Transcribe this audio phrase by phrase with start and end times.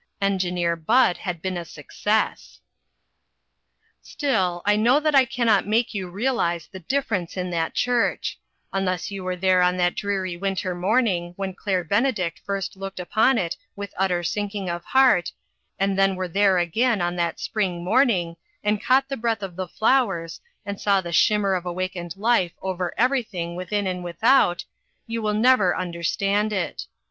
[0.19, 2.59] Engineer Bud had been a success.
[4.01, 8.39] Still, I know that I can not make you realize the difference in that church.
[8.73, 9.15] Unless 364 INTERRUPTED.
[9.15, 13.37] you were there on that dreary winter morn ing when Claire Benedict first looked upon
[13.37, 15.31] it with utter sinking of heart,
[15.77, 19.67] and then were there again on that spring morning, and caught the breath of the
[19.67, 24.65] flowers, and saw the shimmer of awakened life over everything within and without,
[25.05, 26.87] you will never understand it.